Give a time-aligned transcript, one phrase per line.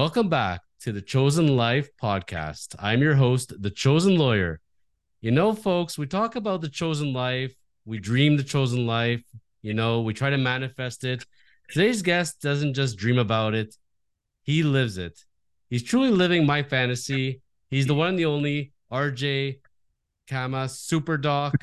[0.00, 2.74] Welcome back to the Chosen Life podcast.
[2.78, 4.58] I'm your host, the Chosen Lawyer.
[5.20, 7.54] You know, folks, we talk about the chosen life,
[7.84, 9.22] we dream the chosen life,
[9.60, 11.26] you know, we try to manifest it.
[11.68, 13.76] Today's guest doesn't just dream about it,
[14.42, 15.20] he lives it.
[15.68, 17.42] He's truly living my fantasy.
[17.68, 19.60] He's the one and the only RJ
[20.30, 21.54] Kama Super Doc,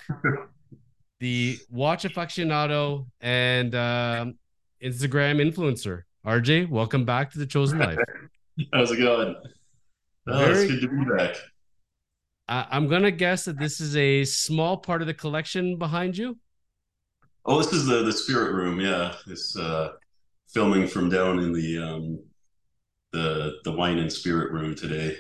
[1.20, 4.28] the watch aficionado and uh,
[4.80, 6.04] Instagram influencer.
[6.28, 7.98] RJ, welcome back to the Chosen Life.
[8.74, 9.34] How's it going?
[10.28, 11.38] Oh, Very, it's good to be back.
[12.50, 16.38] I'm gonna guess that this is a small part of the collection behind you.
[17.46, 18.82] Oh, this is the the spirit room.
[18.82, 19.94] Yeah, this uh,
[20.50, 22.20] filming from down in the um,
[23.14, 25.16] the the wine and spirit room today.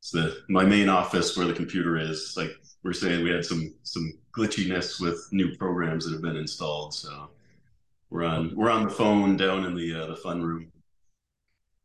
[0.00, 2.34] It's the my main office where the computer is.
[2.36, 2.50] Like
[2.82, 7.30] we're saying, we had some some glitchiness with new programs that have been installed, so
[8.10, 10.72] we're on we're on the phone down in the uh, the fun room.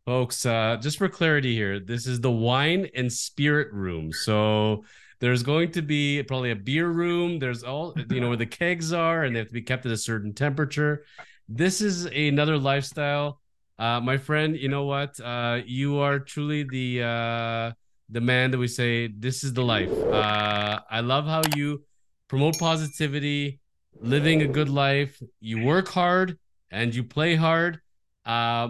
[0.06, 4.12] Folks, uh, just for clarity here, this is the wine and spirit room.
[4.12, 4.84] So
[5.20, 7.40] there's going to be probably a beer room.
[7.40, 9.92] There's all you know where the kegs are, and they have to be kept at
[9.92, 11.06] a certain temperature.
[11.48, 13.40] This is another lifestyle.
[13.78, 15.20] Uh, my friend, you know what?
[15.20, 17.72] Uh, you are truly the uh,
[18.10, 19.92] the man that we say this is the life.
[19.92, 21.84] Uh, I love how you
[22.28, 23.61] promote positivity
[24.00, 25.22] living a good life.
[25.40, 26.38] You work hard
[26.72, 27.80] and you play hard.
[28.26, 28.70] Uh,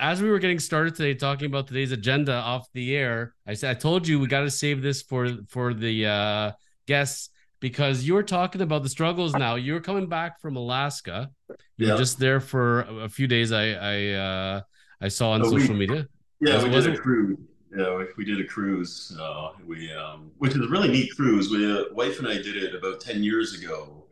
[0.00, 3.70] as we were getting started today, talking about today's agenda off the air, I said
[3.76, 6.52] I told you we got to save this for for the uh,
[6.86, 9.34] guests because you were talking about the struggles.
[9.34, 11.30] Now you're coming back from Alaska.
[11.48, 11.92] You yeah.
[11.92, 13.50] were just there for a few days.
[13.50, 14.60] I I uh,
[15.00, 16.06] I saw on oh, social we, media.
[16.40, 17.38] Yeah, we did a cruise.
[17.76, 19.16] Yeah, we, we did a cruise.
[19.20, 21.50] Uh, we um, which is a really neat cruise.
[21.50, 24.05] We uh, wife and I did it about ten years ago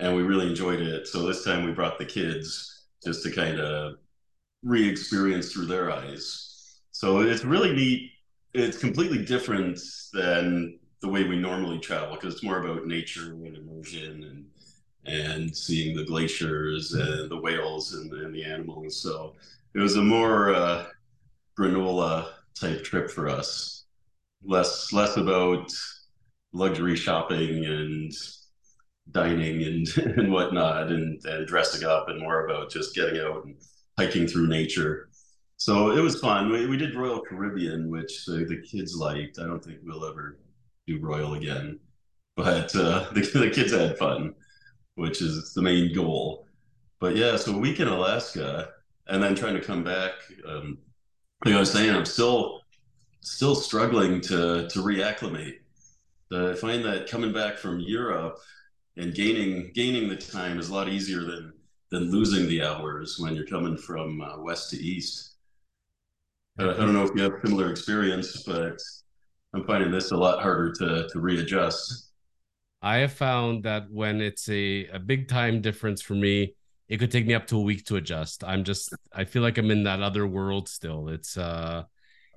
[0.00, 1.06] and we really enjoyed it.
[1.06, 3.96] So this time we brought the kids just to kind of
[4.62, 6.80] re-experience through their eyes.
[6.90, 8.10] So it's really neat.
[8.54, 9.78] It's completely different
[10.12, 14.46] than the way we normally travel because it's more about nature and immersion and
[15.06, 19.00] and seeing the glaciers and the whales and, and the animals.
[19.00, 19.34] So
[19.74, 20.86] it was a more uh,
[21.58, 23.84] granola type trip for us.
[24.44, 25.72] Less less about
[26.52, 28.12] luxury shopping and
[29.12, 29.88] dining and,
[30.18, 33.56] and whatnot and, and dressing up and more about just getting out and
[33.98, 35.08] hiking through nature.
[35.56, 36.50] So it was fun.
[36.50, 39.38] We, we did Royal Caribbean, which the, the kids liked.
[39.38, 40.38] I don't think we'll ever
[40.86, 41.78] do Royal again,
[42.36, 44.34] but uh, the, the kids had fun,
[44.94, 46.46] which is the main goal.
[46.98, 48.70] But yeah, so a week in Alaska
[49.08, 50.12] and then trying to come back.
[50.46, 50.78] Um,
[51.44, 52.60] like I was saying, I'm still
[53.22, 55.56] still struggling to to reacclimate.
[56.32, 58.38] I find that coming back from Europe
[59.00, 61.52] and gaining gaining the time is a lot easier than
[61.90, 65.36] than losing the hours when you're coming from uh, west to east.
[66.58, 68.78] Uh, I don't know if you have similar experience, but
[69.54, 72.10] I'm finding this a lot harder to to readjust.
[72.82, 76.54] I have found that when it's a, a big time difference for me,
[76.88, 78.44] it could take me up to a week to adjust.
[78.44, 81.08] I'm just I feel like I'm in that other world still.
[81.08, 81.84] It's uh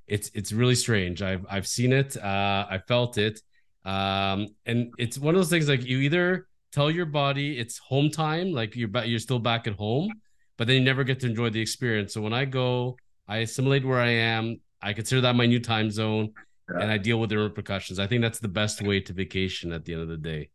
[0.07, 1.21] it's it's really strange.
[1.21, 3.41] I've I've seen it, uh I felt it.
[3.85, 8.09] Um and it's one of those things like you either tell your body it's home
[8.09, 10.11] time, like you're back, you're still back at home,
[10.57, 12.13] but then you never get to enjoy the experience.
[12.13, 12.97] So when I go,
[13.27, 14.59] I assimilate where I am.
[14.81, 16.33] I consider that my new time zone,
[16.69, 16.81] yeah.
[16.81, 17.99] and I deal with the repercussions.
[17.99, 20.49] I think that's the best way to vacation at the end of the day.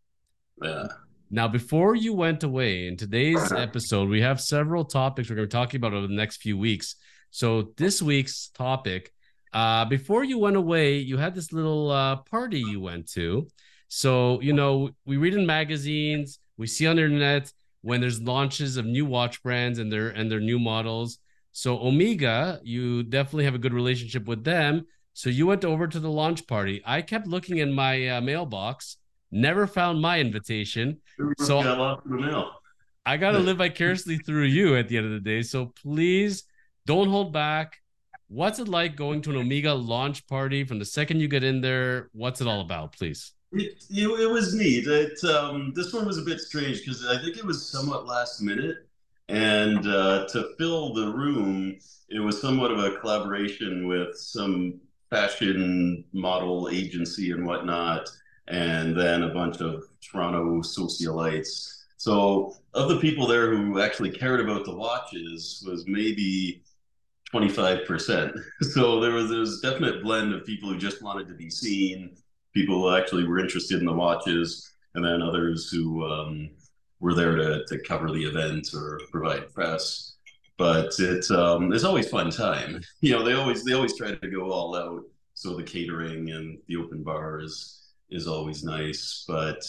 [0.62, 0.88] Yeah.
[1.30, 5.54] Now, before you went away in today's episode, we have several topics we're going to
[5.54, 6.96] be talking about over the next few weeks.
[7.30, 9.12] So this week's topic,
[9.52, 13.46] uh, before you went away, you had this little uh, party you went to.
[13.88, 18.76] So, you know, we read in magazines, we see on the internet when there's launches
[18.76, 21.18] of new watch brands and their and their new models.
[21.52, 24.86] So Omega, you definitely have a good relationship with them.
[25.14, 26.82] So you went over to the launch party.
[26.84, 28.98] I kept looking in my uh, mailbox,
[29.32, 30.98] never found my invitation.
[31.38, 31.60] So
[33.04, 35.42] I got to live vicariously through you at the end of the day.
[35.42, 36.44] So please
[36.86, 37.78] don't hold back.
[38.28, 41.62] What's it like going to an Omega launch party from the second you get in
[41.62, 42.10] there?
[42.12, 43.32] What's it all about, please?
[43.52, 44.86] It, it, it, was neat.
[44.86, 48.42] It, um, this one was a bit strange because I think it was somewhat last
[48.42, 48.86] minute.
[49.28, 51.78] And uh, to fill the room,
[52.08, 54.80] it was somewhat of a collaboration with some
[55.10, 58.08] fashion model agency and whatnot,
[58.48, 61.84] and then a bunch of Toronto socialites.
[61.96, 66.62] So, of the people there who actually cared about the watches, was maybe
[67.32, 68.38] 25%.
[68.62, 71.50] So, there was, there was a definite blend of people who just wanted to be
[71.50, 72.16] seen
[72.58, 76.50] people actually were interested in the watches, and then others who um,
[77.00, 80.14] were there to, to cover the event or provide press.
[80.56, 82.82] but it's um, it's always fun time.
[83.00, 85.02] You know, they always they always try to go all out.
[85.34, 87.56] So the catering and the open bar is
[88.10, 89.24] is always nice.
[89.28, 89.60] But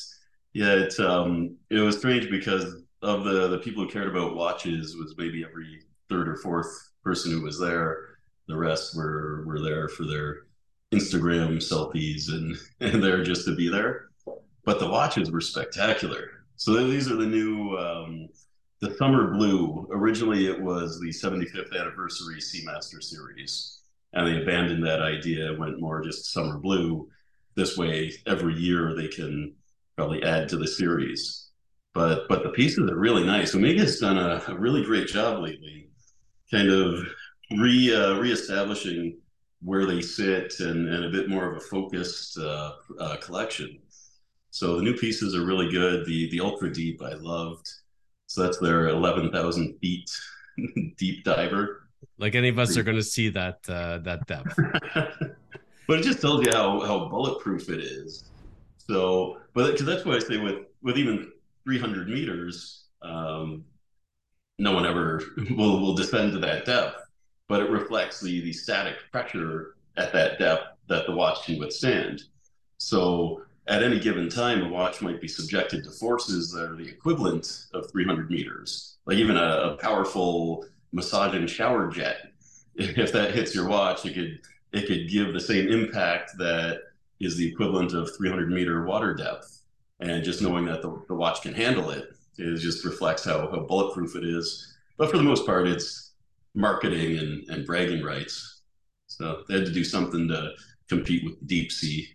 [0.54, 2.66] yeah, it um, it was strange because
[3.04, 6.72] of the the people who cared about watches was maybe every third or fourth
[7.04, 8.18] person who was there.
[8.48, 10.48] The rest were were there for their
[10.94, 14.10] Instagram selfies and and they're just to be there.
[14.66, 16.44] But the watches were spectacular.
[16.56, 18.30] So these are the new um,
[18.82, 19.88] the Summer Blue.
[19.92, 23.80] Originally, it was the 75th anniversary Seamaster series,
[24.14, 25.56] and they abandoned that idea.
[25.58, 27.10] Went more just Summer Blue.
[27.56, 29.54] This way, every year they can
[29.96, 31.50] probably add to the series.
[31.94, 33.56] But but the pieces are really nice.
[33.56, 35.90] Omega's done a, a really great job lately,
[36.52, 37.06] kind of
[37.58, 39.18] re uh, reestablishing
[39.62, 43.80] where they sit and, and a bit more of a focused uh, uh, collection.
[44.52, 46.06] So the new pieces are really good.
[46.06, 47.68] The the ultra deep I loved.
[48.28, 50.10] So that's their eleven thousand feet
[50.98, 51.90] deep diver.
[52.18, 54.56] Like any of us are going to see that uh, that depth.
[55.88, 58.32] but it just tells you how how bulletproof it is.
[58.78, 61.32] So, but because that's why I say with with even
[61.64, 63.66] three hundred meters, um,
[64.58, 65.22] no one ever
[65.52, 67.09] will will descend to that depth.
[67.50, 72.24] But it reflects the the static pressure at that depth that the watch can withstand.
[72.78, 76.88] So at any given time, a watch might be subjected to forces that are the
[76.88, 78.98] equivalent of 300 meters.
[79.06, 82.32] Like even a, a powerful massaging shower jet,
[82.76, 84.40] if that hits your watch, it could
[84.72, 86.82] it could give the same impact that
[87.20, 89.62] is the equivalent of 300 meter water depth.
[90.00, 93.60] And just knowing that the, the watch can handle it, it just reflects how, how
[93.60, 94.74] bulletproof it is.
[94.98, 96.09] But for the most part, it's
[96.56, 98.62] marketing and, and bragging rights.
[99.08, 100.52] So they had to do something to
[100.88, 102.08] compete with deep sea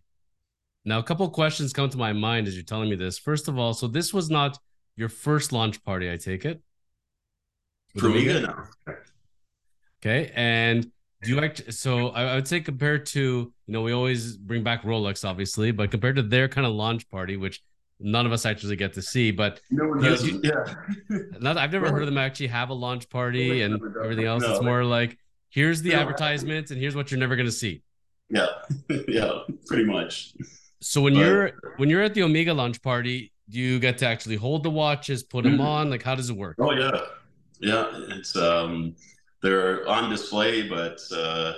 [0.84, 3.18] now, a couple questions come to my mind as you're telling me this.
[3.18, 4.58] First of all, so this was not
[4.96, 6.62] your first launch party, I take it.
[7.98, 8.64] For me, no.
[10.02, 10.90] Okay, and
[11.22, 11.72] do you act?
[11.72, 15.70] So I, I, would say compared to you know we always bring back Rolex, obviously,
[15.70, 17.62] but compared to their kind of launch party, which
[18.00, 20.26] none of us actually get to see, but no one does.
[20.42, 20.74] yeah.
[21.40, 24.42] not, I've never heard of them actually have a launch party and everything else.
[24.42, 24.52] No.
[24.52, 25.18] It's more like
[25.50, 27.82] here's the advertisements and here's what you're never going to see.
[28.30, 28.46] Yeah,
[29.08, 30.34] yeah, pretty much.
[30.80, 34.06] So when but, you're when you're at the Omega launch party, do you get to
[34.06, 35.62] actually hold the watches, put them mm-hmm.
[35.62, 35.90] on?
[35.90, 36.56] Like how does it work?
[36.58, 37.00] Oh yeah,
[37.60, 37.86] yeah.
[38.10, 38.96] It's um,
[39.42, 41.52] they're on display, but uh,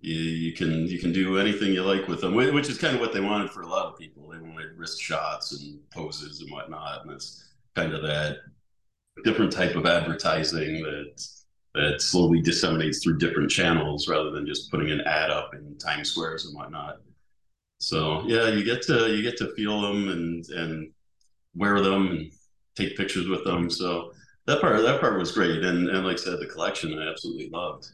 [0.00, 3.00] you, you can you can do anything you like with them, which is kind of
[3.00, 4.28] what they wanted for a lot of people.
[4.28, 8.38] They wanted wrist shots and poses and whatnot, and it's kind of that
[9.24, 11.22] different type of advertising that
[11.74, 16.10] that slowly disseminates through different channels rather than just putting an ad up in Times
[16.10, 16.96] Squares and whatnot.
[17.78, 20.92] So yeah, you get to you get to feel them and and
[21.54, 22.32] wear them and
[22.74, 23.70] take pictures with them.
[23.70, 24.12] So
[24.46, 25.62] that part that part was great.
[25.62, 27.86] And and like I said, the collection I absolutely loved.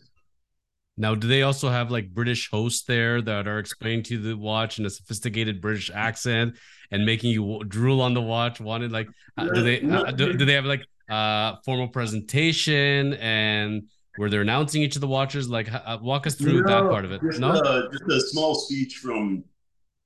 [0.99, 4.79] Now, do they also have like British hosts there that are explaining to the watch
[4.79, 6.57] in a sophisticated British accent
[6.91, 8.61] and making you drool on the watch?
[8.61, 13.85] Wanted like, uh, do they uh, do, do they have like uh formal presentation and
[14.17, 15.51] where they're announcing each of the watches?
[15.51, 17.21] Like, uh, walk us through no, that part of it.
[17.23, 19.45] Just, no, uh, just a small speech from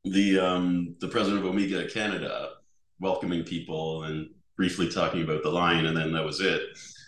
[0.04, 2.50] the um, the president of Omega Canada
[2.98, 6.62] welcoming people and briefly talking about the line, and then that was it.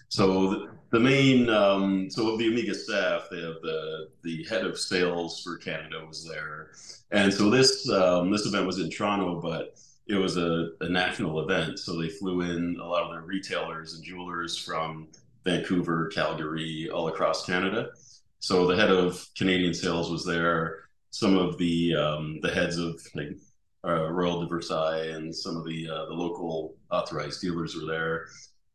[0.08, 4.78] So the, main um, so of the Omega staff, they have the the head of
[4.78, 6.72] sales for Canada was there,
[7.10, 11.40] and so this um, this event was in Toronto, but it was a, a national
[11.40, 11.78] event.
[11.78, 15.08] So they flew in a lot of their retailers and jewelers from
[15.44, 17.88] Vancouver, Calgary, all across Canada.
[18.40, 23.00] So the head of Canadian sales was there some of the um, the heads of
[23.14, 23.36] like
[23.84, 28.26] uh, Royal de Versailles and some of the uh, the local authorized dealers were there,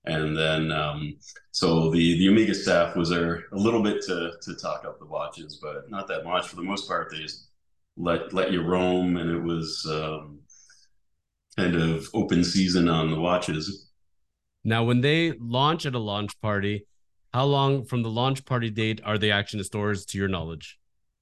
[0.07, 1.17] and then um,
[1.51, 5.05] so the the Omega staff was there a little bit to to talk up the
[5.05, 6.47] watches, but not that much.
[6.47, 7.49] For the most part, they just
[7.97, 10.39] let let you roam, and it was um,
[11.57, 13.89] kind of open season on the watches.
[14.63, 16.85] Now, when they launch at a launch party,
[17.33, 20.77] how long from the launch party date are they actually in stores, to your knowledge?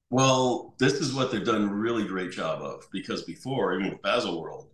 [0.10, 4.02] Well, this is what they've done a really great job of because before, even with
[4.02, 4.68] Baselworld,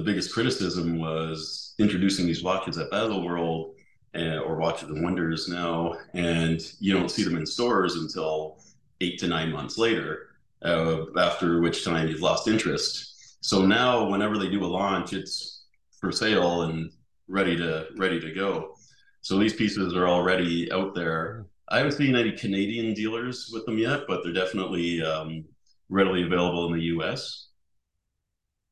[0.00, 3.74] the biggest criticism was introducing these watches at Baselworld
[4.14, 8.62] uh, or Watches and Wonders now, and you don't see them in stores until
[9.02, 10.30] eight to nine months later,
[10.62, 13.36] uh, after which time you've lost interest.
[13.42, 15.64] So now, whenever they do a launch, it's
[16.00, 16.90] for sale and
[17.28, 18.76] ready to ready to go.
[19.20, 23.78] So these pieces are already out there I haven't seen any Canadian dealers with them
[23.78, 25.44] yet, but they're definitely um,
[25.88, 27.49] readily available in the U.S.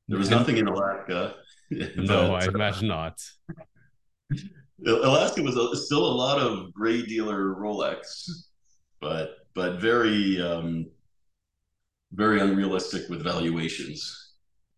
[0.08, 1.34] There was nothing in Alaska.
[1.70, 3.20] no, I imagine not.
[4.86, 8.28] Alaska was a, still a lot of gray dealer Rolex,
[9.00, 10.86] but but very um,
[12.12, 14.32] very unrealistic with valuations.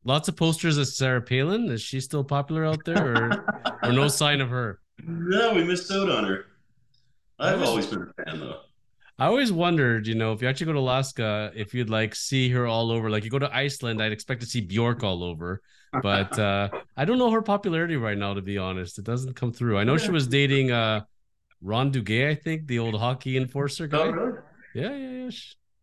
[0.05, 1.71] Lots of posters of Sarah Palin.
[1.71, 3.45] Is she still popular out there, or,
[3.83, 4.81] or no sign of her?
[5.03, 6.45] No, we missed out on her.
[7.39, 8.61] I've always been a fan, though.
[9.21, 12.49] I always wondered, you know, if you actually go to Alaska, if you'd like see
[12.49, 13.11] her all over.
[13.11, 15.61] Like you go to Iceland, I'd expect to see Bjork all over.
[16.03, 18.99] But uh I don't know her popularity right now, to be honest.
[18.99, 19.77] It doesn't come through.
[19.77, 21.03] I know she was dating uh
[21.61, 23.99] Ron Duguay, I think, the old hockey enforcer guy.
[23.99, 24.39] Oh, really?
[24.75, 25.31] Yeah, yeah,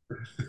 [0.09, 0.17] yeah.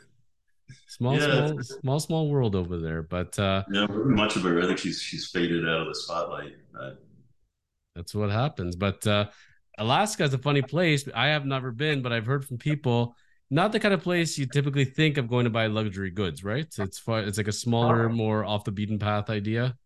[0.87, 3.03] Small, yeah, small, small, small world over there.
[3.03, 4.63] But uh yeah, much of her.
[4.63, 6.57] I think she's she's faded out of the spotlight.
[6.73, 7.05] But...
[7.95, 8.77] That's what happens.
[8.77, 9.27] But uh
[9.79, 11.09] Alaska is a funny place.
[11.15, 13.15] I have never been, but I've heard from people
[13.51, 16.67] not the kind of place you typically think of going to buy luxury goods, right?
[16.79, 19.77] It's fun, it's like a smaller, more off the beaten path idea.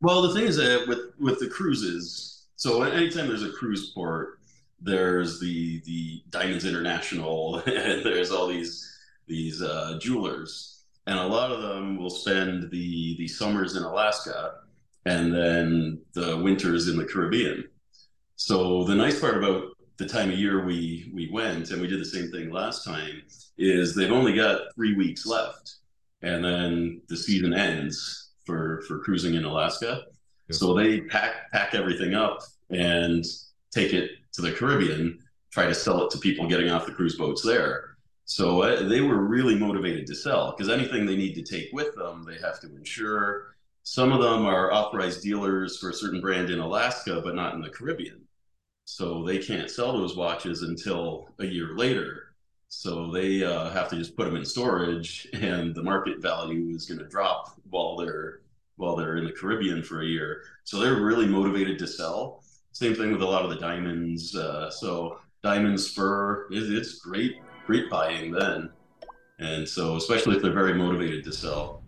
[0.00, 4.38] Well, the thing is that with with the cruises, so anytime there's a cruise port,
[4.80, 8.86] there's the the Diamonds International, and there's all these
[9.26, 14.54] these uh, jewelers, and a lot of them will spend the the summers in Alaska,
[15.04, 17.64] and then the winters in the Caribbean.
[18.42, 22.00] So the nice part about the time of year we we went, and we did
[22.00, 23.22] the same thing last time,
[23.58, 25.74] is they've only got three weeks left,
[26.22, 30.04] and then the season ends for for cruising in Alaska.
[30.50, 32.38] So they pack pack everything up
[32.70, 33.26] and
[33.72, 35.18] take it to the Caribbean,
[35.50, 37.98] try to sell it to people getting off the cruise boats there.
[38.24, 41.94] So uh, they were really motivated to sell because anything they need to take with
[41.94, 43.54] them, they have to insure.
[43.82, 47.60] Some of them are authorized dealers for a certain brand in Alaska, but not in
[47.60, 48.26] the Caribbean.
[48.92, 52.34] So they can't sell those watches until a year later.
[52.68, 56.86] So they uh, have to just put them in storage, and the market value is
[56.86, 58.40] going to drop while they're
[58.76, 60.42] while they're in the Caribbean for a year.
[60.64, 62.42] So they're really motivated to sell.
[62.72, 64.34] Same thing with a lot of the diamonds.
[64.34, 68.70] Uh, so diamonds, fur, it, it's great, great buying then.
[69.38, 71.84] And so, especially if they're very motivated to sell.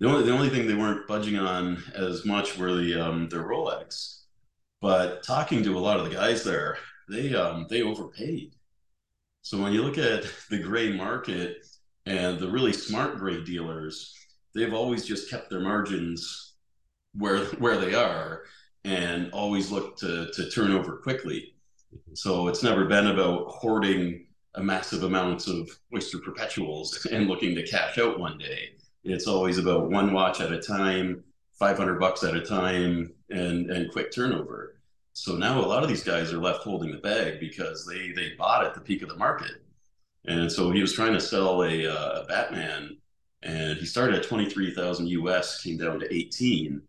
[0.00, 3.44] The only the only thing they weren't budging on as much were the um, their
[3.44, 4.21] Rolex.
[4.82, 6.76] But talking to a lot of the guys there,
[7.08, 8.54] they um, they overpaid.
[9.42, 11.64] So when you look at the gray market
[12.04, 14.12] and the really smart gray dealers,
[14.54, 16.54] they've always just kept their margins
[17.14, 18.42] where where they are
[18.84, 21.54] and always look to to turn over quickly.
[22.14, 27.66] So it's never been about hoarding a massive amounts of oyster perpetuals and looking to
[27.66, 28.70] cash out one day.
[29.04, 31.22] It's always about one watch at a time,
[31.62, 34.80] 500 bucks at a time and and quick turnover.
[35.12, 38.30] So now a lot of these guys are left holding the bag because they they
[38.36, 39.62] bought at the peak of the market.
[40.24, 42.96] And so he was trying to sell a, uh, Batman
[43.42, 46.82] and he started at 23,000 US, came down to 18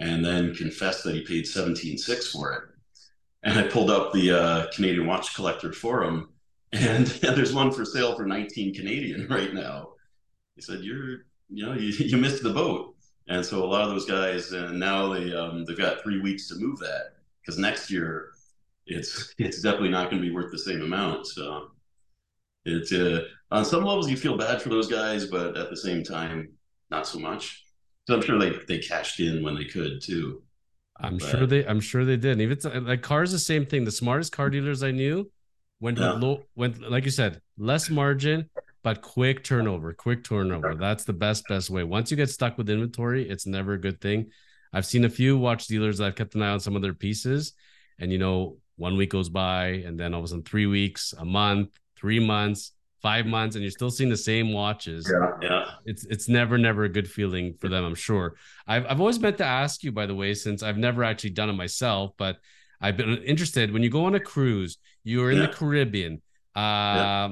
[0.00, 2.62] and then confessed that he paid 17.6 for it.
[3.42, 6.30] And I pulled up the uh, Canadian Watch Collector Forum
[6.72, 9.90] and, there's one for sale for 19 Canadian right now.
[10.56, 12.93] He said, you're, you know, you, you missed the boat.
[13.28, 16.48] And so a lot of those guys, and now they um, they've got three weeks
[16.48, 18.30] to move that because next year
[18.86, 21.26] it's it's definitely not going to be worth the same amount.
[21.26, 21.68] So
[22.64, 26.02] it's uh, on some levels you feel bad for those guys, but at the same
[26.02, 26.50] time,
[26.90, 27.64] not so much.
[28.06, 30.42] So I'm sure they they cashed in when they could too.
[31.00, 32.40] I'm but, sure they I'm sure they did.
[32.40, 33.84] Even like cars, the same thing.
[33.84, 35.30] The smartest car dealers I knew
[35.80, 36.12] went yeah.
[36.12, 38.48] low, went like you said, less margin,
[38.84, 40.74] but quick turnover, quick turnover.
[40.74, 41.82] That's the best, best way.
[41.82, 44.30] Once you get stuck with inventory, it's never a good thing.
[44.74, 46.92] I've seen a few watch dealers that I've kept an eye on some of their
[46.92, 47.54] pieces,
[47.98, 51.14] and you know, one week goes by, and then all of a sudden, three weeks,
[51.18, 55.10] a month, three months, five months, and you're still seeing the same watches.
[55.10, 55.64] Yeah, yeah.
[55.86, 57.84] It's it's never, never a good feeling for them.
[57.84, 58.34] I'm sure.
[58.66, 61.48] I've I've always meant to ask you, by the way, since I've never actually done
[61.48, 62.36] it myself, but
[62.82, 63.72] I've been interested.
[63.72, 65.46] When you go on a cruise, you're in yeah.
[65.46, 66.20] the Caribbean.
[66.54, 67.28] Uh, yeah.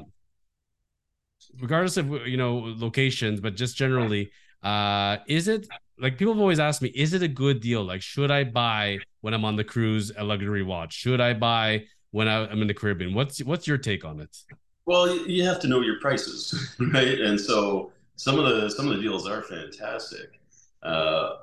[1.61, 4.31] Regardless of you know locations, but just generally,
[4.63, 5.69] uh, is it
[5.99, 7.85] like people have always asked me, is it a good deal?
[7.85, 10.95] Like, should I buy when I'm on the cruise a luxury watch?
[10.95, 13.15] Should I buy when I'm in the Caribbean?
[13.15, 14.37] What's what's your take on it?
[14.85, 17.21] Well, you have to know your prices, right?
[17.21, 20.41] And so some of the some of the deals are fantastic,
[20.83, 21.37] uh,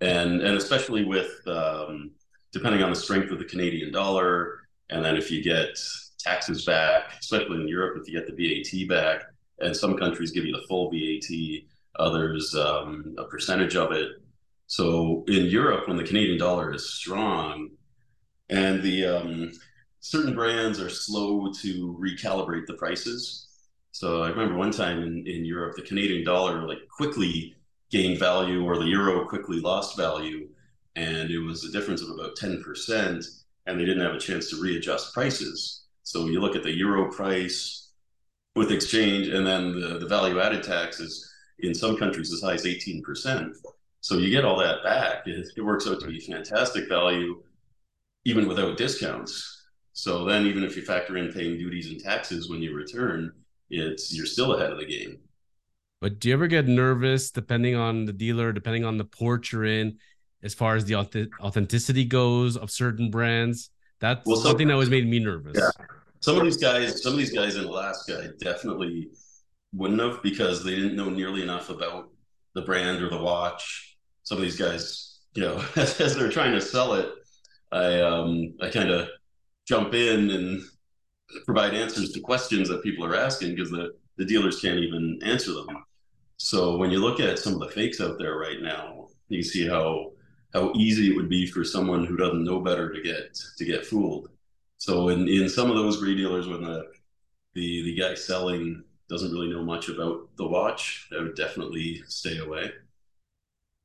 [0.00, 2.10] and and especially with um,
[2.52, 5.78] depending on the strength of the Canadian dollar, and then if you get
[6.18, 9.22] taxes back, especially in Europe, if you get the VAT back,
[9.60, 11.62] and some countries give you the full VAT,
[11.98, 14.10] others um, a percentage of it.
[14.66, 17.70] So in Europe, when the Canadian dollar is strong,
[18.50, 19.52] and the um,
[20.00, 23.48] certain brands are slow to recalibrate the prices.
[23.92, 27.56] So I remember one time in, in Europe, the Canadian dollar like quickly
[27.90, 30.48] gained value, or the euro quickly lost value,
[30.96, 33.24] and it was a difference of about ten percent.
[33.66, 35.84] and they didn't have a chance to readjust prices.
[36.02, 37.87] So you look at the euro price
[38.58, 42.64] with exchange, and then the, the value added taxes in some countries as high as
[42.64, 43.54] 18%.
[44.00, 45.26] So you get all that back.
[45.26, 47.42] It, it works out to be fantastic value,
[48.24, 49.66] even without discounts.
[49.92, 53.32] So then, even if you factor in paying duties and taxes when you return,
[53.70, 55.18] it's you're still ahead of the game.
[56.00, 59.64] But do you ever get nervous, depending on the dealer, depending on the port you're
[59.64, 59.98] in,
[60.42, 63.70] as far as the authenticity goes of certain brands?
[64.00, 65.56] That's well, something that always made me nervous.
[65.58, 65.86] Yeah.
[66.20, 69.10] Some of these guys, some of these guys in Alaska, definitely
[69.72, 72.10] wouldn't have because they didn't know nearly enough about
[72.54, 73.96] the brand or the watch.
[74.22, 77.08] Some of these guys, you know, as, as they're trying to sell it,
[77.70, 79.08] I um I kind of
[79.66, 80.62] jump in and
[81.44, 85.52] provide answers to questions that people are asking because the the dealers can't even answer
[85.52, 85.84] them.
[86.38, 89.66] So when you look at some of the fakes out there right now, you see
[89.66, 90.12] how
[90.54, 93.86] how easy it would be for someone who doesn't know better to get to get
[93.86, 94.30] fooled.
[94.78, 96.86] So in, in some of those dealers, when the
[97.54, 102.38] the the guy selling doesn't really know much about the watch, I would definitely stay
[102.38, 102.70] away.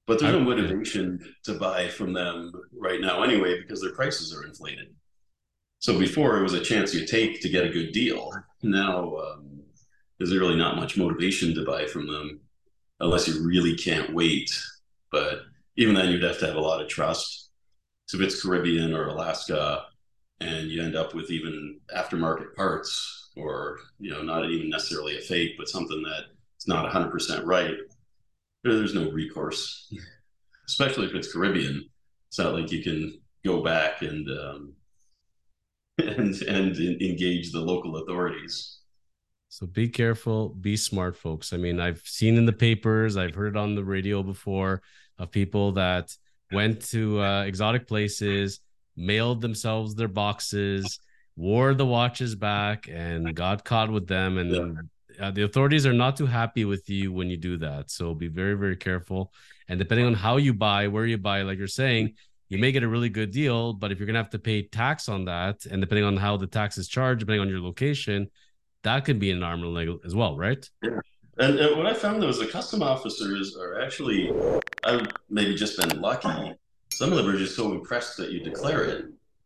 [0.05, 4.45] But there's no motivation to buy from them right now anyway because their prices are
[4.45, 4.93] inflated.
[5.79, 8.31] So before it was a chance you take to get a good deal.
[8.61, 9.61] Now um,
[10.17, 12.41] there's really not much motivation to buy from them
[12.99, 14.51] unless you really can't wait.
[15.11, 15.41] But
[15.77, 17.49] even then, you'd have to have a lot of trust.
[18.07, 19.85] So if it's Caribbean or Alaska,
[20.43, 25.21] and you end up with even aftermarket parts, or you know, not even necessarily a
[25.21, 26.25] fake, but something that
[26.59, 27.75] is not 100% right,
[28.63, 29.91] there's no recourse.
[30.67, 31.89] Especially if it's Caribbean,
[32.29, 34.73] it's not like you can go back and um,
[35.97, 38.79] and and engage the local authorities.
[39.49, 41.53] So be careful, be smart, folks.
[41.53, 44.81] I mean, I've seen in the papers, I've heard it on the radio before
[45.19, 46.15] of people that
[46.51, 48.61] went to uh, exotic places,
[48.95, 50.99] mailed themselves their boxes,
[51.35, 54.37] wore the watches back, and got caught with them.
[54.37, 54.51] And
[55.17, 55.27] yeah.
[55.27, 57.89] uh, the authorities are not too happy with you when you do that.
[57.89, 59.31] So be very, very careful.
[59.67, 62.15] And depending on how you buy, where you buy, like you're saying,
[62.49, 63.73] you may get a really good deal.
[63.73, 66.37] But if you're going to have to pay tax on that, and depending on how
[66.37, 68.29] the tax is charged, depending on your location,
[68.83, 70.69] that could be an arm and leg as well, right?
[70.83, 70.99] Yeah.
[71.39, 74.31] And, and what I found though is the custom officers are actually,
[74.83, 76.53] I've maybe just been lucky.
[76.93, 79.05] Some of them are just so impressed that you declare it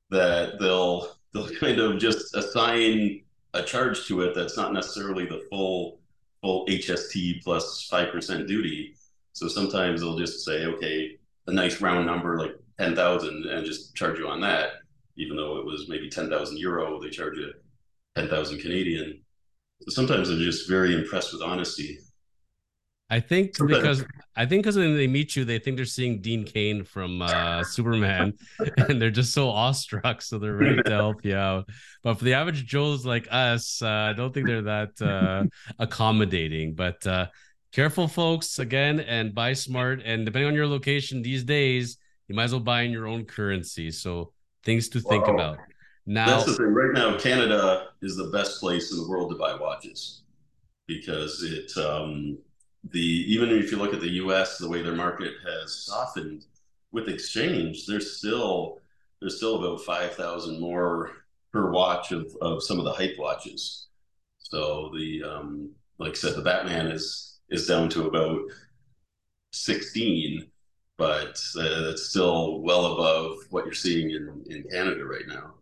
[0.09, 3.21] that they'll they'll kind of just assign
[3.53, 5.99] a charge to it that's not necessarily the full
[6.41, 8.95] full HST plus five percent duty.
[9.33, 13.95] So sometimes they'll just say, okay, a nice round number like ten thousand, and just
[13.95, 14.69] charge you on that,
[15.15, 17.01] even though it was maybe ten thousand euro.
[17.01, 17.53] They charge you
[18.15, 19.21] ten thousand Canadian
[19.81, 21.99] so sometimes they're just very impressed with honesty.
[23.09, 24.03] I think because
[24.35, 27.63] I think because when they meet you, they think they're seeing Dean Cain from uh,
[27.63, 28.33] Superman,
[28.77, 31.69] and they're just so awestruck, so they're ready to help you out.
[32.03, 35.45] But for the average Joes like us, uh, I don't think they're that uh,
[35.79, 36.75] accommodating.
[36.75, 37.27] But uh,
[37.71, 40.01] careful, folks, again, and buy smart.
[40.03, 43.23] And depending on your location these days, you might as well buy in your own
[43.23, 43.89] currency.
[43.91, 44.33] So
[44.65, 45.33] things to think wow.
[45.33, 45.59] about.
[46.05, 46.73] Now that's the thing.
[46.73, 50.23] Right now, Canada is the best place in the world to buy watches
[50.87, 52.37] because it um,
[52.91, 54.57] the even if you look at the U.S.
[54.57, 56.45] the way their market has softened
[56.91, 58.79] with exchange, there's still
[59.19, 61.11] there's still about five thousand more
[61.51, 63.87] per watch of, of some of the hype watches.
[64.39, 68.41] So the um, like I said, the Batman is is down to about
[69.51, 70.47] sixteen,
[70.97, 75.53] but uh, it's still well above what you're seeing in in Canada right now.